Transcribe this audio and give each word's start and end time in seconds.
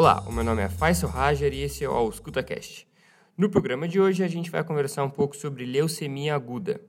Olá, 0.00 0.24
o 0.26 0.32
meu 0.32 0.42
nome 0.42 0.62
é 0.62 0.68
Faisal 0.70 1.10
Rajar 1.10 1.52
e 1.52 1.60
esse 1.60 1.84
é 1.84 1.88
o 1.90 2.08
EscutaCast. 2.08 2.88
No 3.36 3.50
programa 3.50 3.86
de 3.86 4.00
hoje 4.00 4.24
a 4.24 4.28
gente 4.28 4.50
vai 4.50 4.64
conversar 4.64 5.04
um 5.04 5.10
pouco 5.10 5.36
sobre 5.36 5.66
leucemia 5.66 6.34
aguda. 6.34 6.80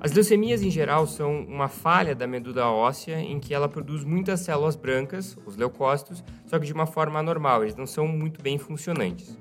As 0.00 0.12
leucemias 0.12 0.62
em 0.62 0.70
geral 0.70 1.04
são 1.04 1.40
uma 1.40 1.66
falha 1.66 2.14
da 2.14 2.28
medula 2.28 2.70
óssea 2.70 3.18
em 3.18 3.40
que 3.40 3.52
ela 3.52 3.68
produz 3.68 4.04
muitas 4.04 4.38
células 4.38 4.76
brancas, 4.76 5.36
os 5.44 5.56
leucócitos, 5.56 6.22
só 6.46 6.60
que 6.60 6.66
de 6.66 6.72
uma 6.72 6.86
forma 6.86 7.18
anormal, 7.18 7.64
eles 7.64 7.74
não 7.74 7.86
são 7.86 8.06
muito 8.06 8.40
bem 8.40 8.56
funcionantes. 8.56 9.36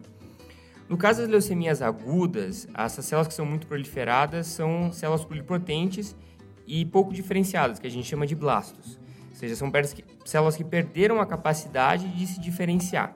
No 0.90 0.98
caso 0.98 1.22
das 1.22 1.30
leucemias 1.30 1.84
agudas, 1.84 2.68
essas 2.76 3.06
células 3.06 3.28
que 3.28 3.34
são 3.36 3.46
muito 3.46 3.68
proliferadas 3.68 4.48
são 4.48 4.92
células 4.92 5.24
pluripotentes 5.24 6.16
e 6.66 6.84
pouco 6.84 7.14
diferenciadas, 7.14 7.78
que 7.78 7.86
a 7.86 7.92
gente 7.92 8.08
chama 8.08 8.26
de 8.26 8.34
blastos. 8.34 9.00
Ou 9.30 9.36
seja, 9.36 9.56
são 9.56 9.72
células 10.26 10.58
que 10.58 10.64
perderam 10.64 11.22
a 11.22 11.28
capacidade 11.28 12.08
de 12.08 12.26
se 12.26 12.40
diferenciar. 12.40 13.16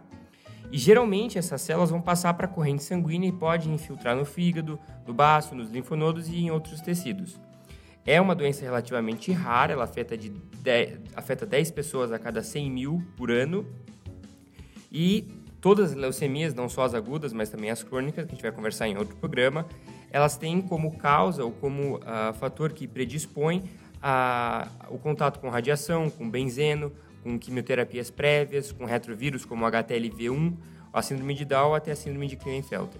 E 0.71 0.77
geralmente 0.77 1.39
essas 1.39 1.61
células 1.61 1.89
vão 1.89 1.99
passar 1.99 2.35
para 2.35 2.45
a 2.45 2.49
corrente 2.49 2.83
sanguínea 2.83 3.29
e 3.29 3.31
podem 3.31 3.73
infiltrar 3.73 4.15
no 4.15 4.23
fígado, 4.23 4.79
no 5.07 5.13
baço, 5.13 5.55
nos 5.55 5.71
linfonodos 5.71 6.27
e 6.27 6.37
em 6.37 6.51
outros 6.51 6.79
tecidos. 6.79 7.39
É 8.05 8.21
uma 8.21 8.35
doença 8.35 8.63
relativamente 8.63 9.31
rara, 9.31 9.73
ela 9.73 9.85
afeta, 9.85 10.15
de 10.15 10.29
10, 10.29 10.99
afeta 11.15 11.45
10 11.45 11.71
pessoas 11.71 12.11
a 12.11 12.19
cada 12.19 12.43
100 12.43 12.69
mil 12.69 13.03
por 13.17 13.31
ano. 13.31 13.65
E 14.91 15.27
todas 15.63 15.91
as 15.91 15.95
leucemias, 15.95 16.53
não 16.53 16.67
só 16.67 16.83
as 16.83 16.93
agudas, 16.93 17.31
mas 17.31 17.49
também 17.49 17.69
as 17.69 17.81
crônicas, 17.81 18.25
que 18.25 18.31
a 18.31 18.35
gente 18.35 18.41
vai 18.41 18.51
conversar 18.51 18.85
em 18.89 18.97
outro 18.97 19.15
programa, 19.15 19.65
elas 20.11 20.35
têm 20.35 20.61
como 20.61 20.97
causa 20.97 21.45
ou 21.45 21.51
como 21.53 21.95
uh, 21.95 22.33
fator 22.37 22.73
que 22.73 22.85
predispõe 22.85 23.63
a, 24.01 24.67
o 24.89 24.97
contato 24.97 25.39
com 25.39 25.47
radiação, 25.47 26.09
com 26.09 26.29
benzeno, 26.29 26.91
com 27.23 27.39
quimioterapias 27.39 28.11
prévias, 28.11 28.73
com 28.73 28.83
retrovírus 28.83 29.45
como 29.45 29.63
HTLV1, 29.65 30.53
a 30.91 31.01
síndrome 31.01 31.33
de 31.33 31.45
Down 31.45 31.73
até 31.73 31.93
a 31.93 31.95
síndrome 31.95 32.27
de 32.27 32.35
Klinefelter. 32.35 32.99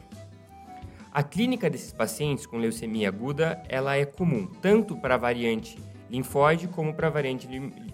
A 1.12 1.22
clínica 1.22 1.70
desses 1.70 1.92
pacientes 1.92 2.46
com 2.46 2.58
leucemia 2.58 3.10
aguda, 3.10 3.62
ela 3.68 3.98
é 3.98 4.06
comum, 4.06 4.48
tanto 4.62 4.96
para 4.96 5.16
a 5.16 5.18
variante 5.18 5.78
linfóide 6.10 6.70
como 6.70 6.94
para 6.94 7.08
a 7.08 7.12
variante 7.12 7.46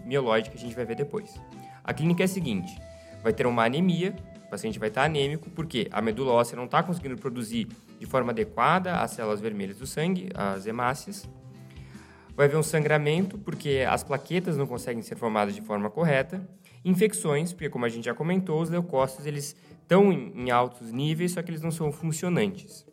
mieloide, 0.06 0.52
que 0.52 0.58
a 0.58 0.60
gente 0.60 0.76
vai 0.76 0.86
ver 0.86 0.96
depois. 0.96 1.42
A 1.84 1.92
clínica 1.92 2.22
é 2.22 2.26
a 2.26 2.28
seguinte, 2.28 2.80
vai 3.24 3.34
ter 3.34 3.48
uma 3.48 3.66
anemia, 3.66 4.16
o 4.50 4.52
paciente 4.52 4.80
vai 4.80 4.90
estar 4.90 5.04
anêmico 5.04 5.48
porque 5.52 5.88
a 5.92 6.02
medula 6.02 6.32
óssea 6.32 6.58
não 6.58 6.66
está 6.66 6.82
conseguindo 6.82 7.16
produzir 7.16 7.68
de 8.00 8.06
forma 8.08 8.32
adequada 8.32 8.96
as 8.96 9.12
células 9.12 9.40
vermelhas 9.40 9.78
do 9.78 9.86
sangue, 9.86 10.32
as 10.34 10.66
hemácias. 10.66 11.30
Vai 12.36 12.48
haver 12.48 12.58
um 12.58 12.64
sangramento 12.64 13.38
porque 13.38 13.86
as 13.88 14.04
plaquetas 14.04 14.58
não 14.58 14.66
conseguem 14.66 15.04
ser 15.04 15.16
formadas 15.16 15.54
de 15.54 15.62
forma 15.62 15.88
correta. 15.92 16.50
Infecções, 16.84 17.54
porque 17.54 17.70
como 17.70 17.86
a 17.86 17.90
gente 17.90 18.06
já 18.06 18.16
comentou, 18.16 18.60
os 18.60 18.72
leucócitos 18.72 19.28
eles 19.28 19.56
estão 19.84 20.12
em 20.12 20.50
altos 20.50 20.92
níveis, 20.92 21.34
só 21.34 21.44
que 21.44 21.52
eles 21.52 21.62
não 21.62 21.70
são 21.70 21.92
funcionantes. 21.92 22.88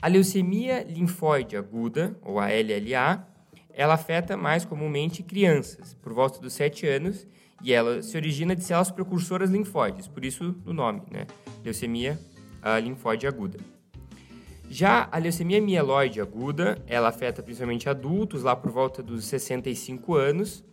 A 0.00 0.08
leucemia 0.08 0.82
linfóide 0.84 1.58
aguda, 1.58 2.16
ou 2.22 2.40
a 2.40 2.46
LLA, 2.46 3.26
ela 3.70 3.94
afeta 3.94 4.34
mais 4.34 4.64
comumente 4.64 5.22
crianças, 5.22 5.92
por 5.92 6.14
volta 6.14 6.40
dos 6.40 6.54
7 6.54 6.86
anos, 6.86 7.26
e 7.62 7.72
ela 7.72 8.02
se 8.02 8.16
origina 8.16 8.54
de 8.54 8.62
células 8.64 8.90
precursoras 8.90 9.50
linfóides, 9.50 10.06
por 10.06 10.24
isso 10.24 10.54
o 10.66 10.72
nome, 10.72 11.02
né? 11.10 11.26
Leucemia 11.64 12.18
linfóide 12.82 13.26
aguda. 13.26 13.58
Já 14.70 15.08
a 15.12 15.18
leucemia 15.18 15.60
mieloide 15.60 16.20
aguda, 16.20 16.82
ela 16.86 17.08
afeta 17.08 17.42
principalmente 17.42 17.88
adultos 17.88 18.42
lá 18.42 18.56
por 18.56 18.70
volta 18.70 19.02
dos 19.02 19.26
65 19.26 20.14
anos 20.14 20.64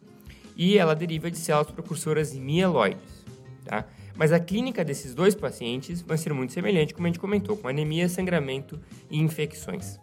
e 0.56 0.78
ela 0.78 0.95
deriva 0.95 1.29
de 1.29 1.38
células 1.38 1.69
precursoras 1.72 2.33
mieloides, 2.33 3.25
tá? 3.66 3.85
Mas 4.16 4.31
a 4.31 4.39
clínica 4.39 4.83
desses 4.83 5.13
dois 5.13 5.35
pacientes 5.35 6.01
vai 6.01 6.17
ser 6.17 6.33
muito 6.33 6.53
semelhante, 6.53 6.94
como 6.94 7.07
a 7.07 7.09
gente 7.09 7.19
comentou, 7.19 7.57
com 7.57 7.67
anemia, 7.67 8.07
sangramento 8.07 8.79
e 9.09 9.19
infecções. 9.19 10.00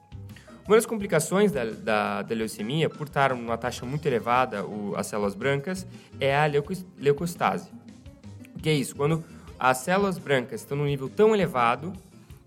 Uma 0.69 0.77
das 0.77 0.85
complicações 0.85 1.51
da, 1.51 1.65
da, 1.65 2.21
da 2.21 2.35
leucemia, 2.35 2.91
por 2.91 3.07
estar 3.07 3.35
numa 3.35 3.57
taxa 3.57 3.87
muito 3.87 4.05
elevada, 4.05 4.67
o, 4.67 4.95
as 4.97 5.07
células 5.07 5.35
brancas, 5.35 5.87
é 6.21 6.37
a 6.37 6.45
leucostase. 6.99 7.71
O 8.55 8.61
que 8.61 8.69
é 8.69 8.75
isso? 8.75 8.95
Quando 8.95 9.25
as 9.59 9.79
células 9.79 10.19
brancas 10.19 10.61
estão 10.61 10.77
num 10.77 10.85
nível 10.85 11.09
tão 11.09 11.35
elevado 11.35 11.95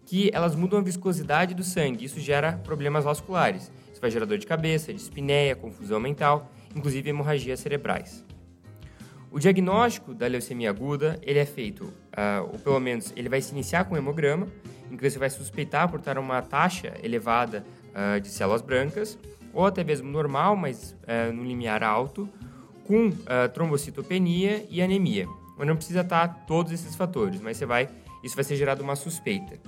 que 0.05 0.29
elas 0.33 0.55
mudam 0.55 0.77
a 0.77 0.83
viscosidade 0.83 1.55
do 1.55 1.63
sangue. 1.63 2.05
Isso 2.05 2.19
gera 2.19 2.53
problemas 2.63 3.05
vasculares. 3.05 3.71
Isso 3.91 3.99
vai 3.99 4.11
gerar 4.11 4.25
dor 4.25 4.37
de 4.37 4.45
cabeça, 4.45 4.93
dispneia, 4.93 5.55
confusão 5.55 5.99
mental, 5.99 6.51
inclusive 6.75 7.09
hemorragias 7.09 7.59
cerebrais. 7.59 8.23
O 9.31 9.39
diagnóstico 9.39 10.13
da 10.13 10.27
leucemia 10.27 10.69
aguda 10.69 11.17
ele 11.23 11.39
é 11.39 11.45
feito, 11.45 11.85
uh, 11.85 12.51
ou 12.51 12.59
pelo 12.59 12.79
menos 12.79 13.11
ele 13.15 13.29
vai 13.29 13.41
se 13.41 13.51
iniciar 13.51 13.85
com 13.85 13.95
um 13.95 13.97
hemograma, 13.97 14.47
em 14.91 14.95
que 14.95 15.09
você 15.09 15.17
vai 15.17 15.29
suspeitar 15.29 15.89
por 15.89 15.99
estar 15.99 16.19
uma 16.19 16.39
taxa 16.43 16.93
elevada 17.01 17.65
uh, 17.91 18.19
de 18.19 18.29
células 18.29 18.61
brancas, 18.61 19.17
ou 19.53 19.65
até 19.65 19.83
mesmo 19.83 20.09
normal, 20.09 20.55
mas 20.55 20.95
uh, 21.03 21.33
no 21.33 21.43
limiar 21.43 21.83
alto, 21.83 22.29
com 22.85 23.07
uh, 23.07 23.49
trombocitopenia 23.53 24.65
e 24.69 24.81
anemia. 24.81 25.27
Mas 25.57 25.67
não 25.67 25.75
precisa 25.75 26.01
estar 26.01 26.45
todos 26.47 26.71
esses 26.71 26.95
fatores, 26.95 27.39
mas 27.39 27.57
você 27.57 27.65
vai, 27.65 27.89
isso 28.23 28.35
vai 28.35 28.43
ser 28.43 28.55
gerado 28.55 28.83
uma 28.83 28.95
suspeita. 28.95 29.59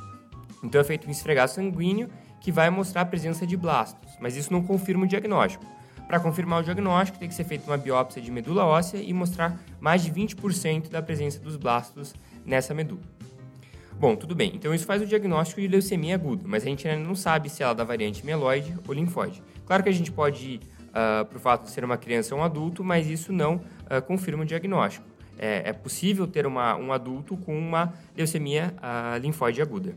Então 0.64 0.80
é 0.80 0.84
feito 0.84 1.08
um 1.08 1.12
esfregar 1.12 1.48
sanguíneo 1.48 2.10
que 2.42 2.52
vai 2.52 2.70
mostrar 2.70 3.02
a 3.02 3.06
presença 3.06 3.46
de 3.46 3.56
blastos, 3.56 4.12
mas 4.20 4.36
isso 4.36 4.52
não 4.52 4.64
confirma 4.64 5.06
o 5.06 5.08
diagnóstico. 5.08 5.66
Para 6.08 6.20
confirmar 6.20 6.60
o 6.60 6.64
diagnóstico, 6.64 7.18
tem 7.18 7.30
que 7.30 7.36
ser 7.36 7.44
feita 7.44 7.66
uma 7.70 7.78
biópsia 7.78 8.22
de 8.22 8.30
medula 8.30 8.66
óssea 8.66 8.98
e 8.98 9.14
mostrar 9.14 9.58
mais 9.80 10.04
de 10.04 10.12
20% 10.12 10.90
da 10.90 11.02
presença 11.02 11.40
dos 11.40 11.56
blastos 11.56 12.14
nessa 12.46 12.74
medula. 12.74 13.02
Bom, 14.00 14.16
tudo 14.16 14.36
bem. 14.36 14.52
Então 14.56 14.74
isso 14.74 14.86
faz 14.86 15.02
o 15.02 15.06
diagnóstico 15.06 15.62
de 15.62 15.68
leucemia 15.68 16.16
aguda, 16.16 16.44
mas 16.46 16.64
a 16.64 16.66
gente 16.66 16.88
ainda 16.88 17.06
não 17.06 17.16
sabe 17.16 17.50
se 17.50 17.64
ela 17.64 17.72
é 17.72 17.76
da 17.76 17.84
variante 17.84 18.26
mieloide 18.26 18.76
ou 18.88 18.94
linfóide. 18.94 19.42
Claro 19.66 19.84
que 19.84 19.90
a 19.90 19.94
gente 19.94 20.12
pode 20.12 20.46
ir 20.46 20.60
uh, 20.90 21.26
para 21.26 21.38
o 21.38 21.40
fato 21.40 21.64
de 21.64 21.72
ser 21.72 21.84
uma 21.84 21.98
criança 21.98 22.36
ou 22.36 22.42
um 22.42 22.44
adulto, 22.44 22.84
mas 22.84 23.08
isso 23.08 23.32
não 23.32 23.56
uh, 23.56 24.02
confirma 24.06 24.44
o 24.44 24.46
diagnóstico. 24.46 25.06
É, 25.38 25.70
é 25.70 25.74
possível 25.74 26.28
ter 26.28 26.46
uma, 26.46 26.76
um 26.76 26.92
adulto 26.92 27.36
com 27.38 27.58
uma 27.58 27.94
leucemia 28.16 28.74
uh, 28.78 29.18
linfóide 29.18 29.62
aguda. 29.62 29.96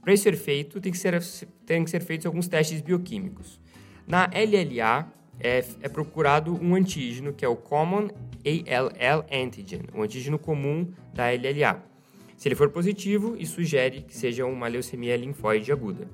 Para 0.00 0.12
isso 0.12 0.24
ser 0.24 0.36
feito, 0.36 0.80
tem 0.80 0.92
que 0.92 0.98
ser, 0.98 1.22
tem 1.64 1.84
que 1.84 1.90
ser 1.90 2.00
feitos 2.02 2.26
alguns 2.26 2.48
testes 2.48 2.80
bioquímicos. 2.80 3.60
Na 4.06 4.26
LLA, 4.26 5.08
é, 5.40 5.64
é, 5.82 5.88
procurado 5.88 6.58
um 6.62 6.74
antígeno, 6.74 7.32
que 7.32 7.44
é 7.44 7.48
o 7.48 7.56
Common 7.56 8.08
ALL 8.44 9.24
Antigen, 9.32 9.82
o 9.94 10.02
antígeno 10.02 10.38
comum 10.38 10.88
da 11.12 11.30
LLA. 11.30 11.93
Se 12.36 12.48
ele 12.48 12.54
for 12.54 12.70
positivo, 12.70 13.36
isso 13.38 13.54
sugere 13.54 14.02
que 14.02 14.16
seja 14.16 14.44
uma 14.44 14.66
leucemia 14.68 15.16
linfóide 15.16 15.70
aguda. 15.72 16.08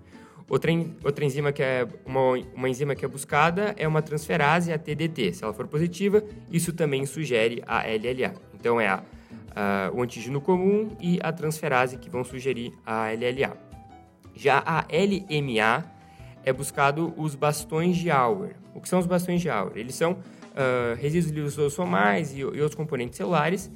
Outra, 0.48 0.72
outra 1.04 1.24
enzima 1.24 1.52
que 1.52 1.62
é 1.62 1.86
uma, 2.04 2.32
uma 2.54 2.68
enzima 2.68 2.94
que 2.94 3.04
é 3.04 3.08
buscada 3.08 3.72
é 3.78 3.86
uma 3.86 4.02
transferase, 4.02 4.72
a 4.72 4.78
TDT. 4.78 5.32
Se 5.32 5.44
ela 5.44 5.54
for 5.54 5.68
positiva, 5.68 6.24
isso 6.50 6.72
também 6.72 7.06
sugere 7.06 7.62
a 7.66 7.82
LLA. 7.82 8.34
Então 8.52 8.80
é 8.80 8.88
a, 8.88 9.02
a, 9.54 9.90
o 9.94 10.02
antígeno 10.02 10.40
comum 10.40 10.96
e 11.00 11.20
a 11.22 11.32
transferase 11.32 11.96
que 11.98 12.10
vão 12.10 12.24
sugerir 12.24 12.72
a 12.84 13.12
LLA. 13.12 13.56
Já 14.34 14.60
a 14.66 14.86
LMA 14.90 15.84
é 16.44 16.52
buscado 16.52 17.14
os 17.16 17.36
bastões 17.36 17.96
de 17.96 18.10
Auer. 18.10 18.56
O 18.74 18.80
que 18.80 18.88
são 18.88 18.98
os 18.98 19.06
bastões 19.06 19.40
de 19.40 19.48
Auer? 19.48 19.76
Eles 19.76 19.94
são 19.94 20.12
uh, 20.12 20.96
resíduos 20.98 21.30
lisossomais 21.30 22.34
e, 22.34 22.40
e 22.40 22.44
outros 22.44 22.74
componentes 22.74 23.16
celulares 23.16 23.70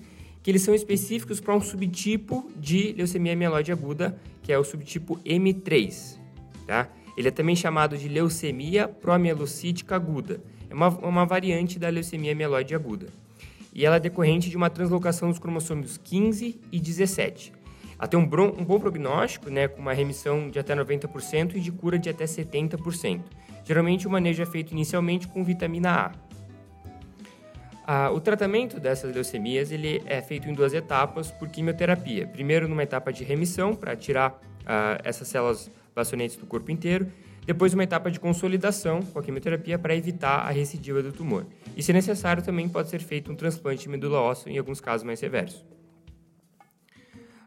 que 0.45 0.51
eles 0.51 0.61
são 0.61 0.75
específicos 0.75 1.41
para 1.41 1.57
um 1.57 1.61
subtipo 1.61 2.51
de 2.55 2.93
leucemia 2.93 3.35
mieloide 3.35 3.73
aguda, 3.73 4.21
que 4.43 4.53
é 4.53 4.59
o 4.59 4.63
subtipo 4.63 5.19
M3. 5.25 6.19
Tá? 6.67 6.87
Ele 7.17 7.29
é 7.29 7.31
também 7.31 7.57
chamado 7.57 7.97
de 7.97 8.11
leucemia 8.11 8.87
promielocítica 8.87 9.97
aguda. 9.97 10.43
É 10.69 10.75
uma, 10.75 10.89
uma 10.89 11.25
variante 11.25 11.79
da 11.79 11.89
leucemia 11.89 12.35
mieloide 12.35 12.75
aguda. 12.75 13.07
E 13.73 13.87
ela 13.87 13.97
é 13.97 14.01
decorrente 14.01 14.51
de 14.51 14.57
uma 14.57 14.69
translocação 14.69 15.31
dos 15.31 15.39
cromossomos 15.39 15.97
15 15.97 16.61
e 16.71 16.79
17. 16.79 17.51
Ela 17.99 18.07
tem 18.07 18.21
um, 18.21 18.25
um 18.25 18.65
bom 18.67 18.79
prognóstico, 18.79 19.49
né, 19.49 19.67
com 19.67 19.81
uma 19.81 19.95
remissão 19.95 20.51
de 20.51 20.59
até 20.59 20.77
90% 20.77 21.55
e 21.55 21.61
de 21.61 21.73
cura 21.73 21.99
de 21.99 22.11
até 22.11 22.27
70%. 22.27 23.23
Geralmente 23.65 24.07
o 24.07 24.11
manejo 24.11 24.43
é 24.43 24.47
feito 24.47 24.73
inicialmente 24.73 25.27
com 25.27 25.43
vitamina 25.43 25.91
A. 25.91 26.13
Ah, 27.87 28.11
o 28.11 28.19
tratamento 28.19 28.81
dessas 28.81 29.15
leucemias 29.15 29.71
ele 29.71 30.03
é 30.07 30.23
feito 30.23 30.49
em 30.49 30.55
duas 30.55 30.73
etapas 30.73 31.31
por 31.31 31.49
quimioterapia. 31.49 32.27
Primeiro, 32.27 32.67
numa 32.67 32.83
etapa 32.83 33.13
de 33.13 33.25
remissão, 33.25 33.75
para 33.75 33.95
tirar 33.95 34.41
ah, 34.65 34.99
essas 35.05 35.29
células 35.29 35.71
bastonetes 35.95 36.37
do 36.37 36.47
corpo 36.47 36.71
inteiro. 36.71 37.07
Depois, 37.47 37.75
uma 37.75 37.85
etapa 37.85 38.11
de 38.11 38.19
consolidação 38.19 39.03
com 39.03 39.19
a 39.19 39.23
quimioterapia 39.23 39.79
para 39.79 39.95
evitar 39.95 40.39
a 40.39 40.51
recidiva 40.51 41.03
do 41.03 41.13
tumor. 41.13 41.45
E, 41.77 41.83
se 41.83 41.93
necessário, 41.93 42.43
também 42.43 42.67
pode 42.71 42.89
ser 42.89 43.01
feito 43.01 43.31
um 43.31 43.37
transplante 43.37 43.83
de 43.83 43.89
medula 43.91 44.19
óssea 44.19 44.51
em 44.51 44.57
alguns 44.57 44.81
casos 44.81 45.05
mais 45.05 45.19
severos. 45.19 45.57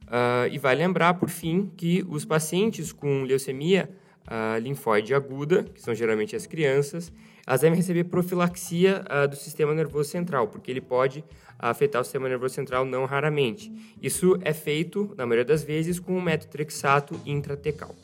Uh, 0.04 0.48
e 0.51 0.60
vai 0.60 0.75
lembrar, 0.75 1.16
por 1.16 1.30
fim, 1.30 1.72
que 1.75 2.06
os 2.07 2.24
pacientes 2.25 2.94
com 2.94 3.24
leucemia 3.24 3.89
uh, 4.27 4.59
linfóide 4.59 5.13
aguda, 5.13 5.63
que 5.63 5.81
são 5.81 5.95
geralmente 5.95 6.35
as 6.35 6.45
crianças, 6.45 7.12
elas 7.45 7.62
devem 7.62 7.77
receber 7.77 8.03
profilaxia 8.06 9.03
uh, 9.09 9.27
do 9.27 9.35
sistema 9.35 9.74
nervoso 9.74 10.09
central, 10.09 10.47
porque 10.47 10.69
ele 10.69 10.81
pode 10.81 11.24
afetar 11.57 12.01
o 12.01 12.03
sistema 12.03 12.29
nervoso 12.29 12.53
central 12.53 12.85
não 12.85 13.06
raramente. 13.06 13.71
Isso 14.01 14.38
é 14.41 14.53
feito, 14.53 15.13
na 15.18 15.25
maioria 15.25 15.45
das 15.45 15.63
vezes, 15.63 16.00
com 16.00 16.18
o 16.18 16.21
metotrexato 16.21 17.19
intratecal. 17.25 17.95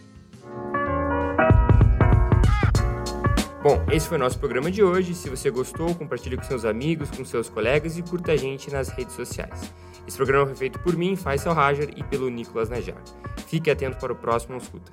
Bom, 3.61 3.81
esse 3.89 4.09
foi 4.09 4.17
o 4.17 4.19
nosso 4.19 4.37
programa 4.39 4.69
de 4.69 4.83
hoje. 4.83 5.13
Se 5.13 5.29
você 5.29 5.49
gostou, 5.49 5.95
compartilhe 5.95 6.35
com 6.35 6.43
seus 6.43 6.65
amigos, 6.65 7.09
com 7.09 7.23
seus 7.23 7.47
colegas 7.47 7.97
e 7.97 8.01
curta 8.01 8.33
a 8.33 8.35
gente 8.35 8.69
nas 8.69 8.89
redes 8.89 9.15
sociais. 9.15 9.73
Esse 10.05 10.17
programa 10.17 10.47
foi 10.47 10.55
feito 10.55 10.79
por 10.79 10.97
mim, 10.97 11.15
Faisal 11.15 11.53
Rajar, 11.53 11.87
e 11.95 12.03
pelo 12.03 12.29
Nicolas 12.29 12.69
Najar. 12.69 13.01
Fique 13.47 13.71
atento 13.71 13.97
para 13.97 14.11
o 14.11 14.15
próximo 14.17 14.57
Escuta. 14.57 14.91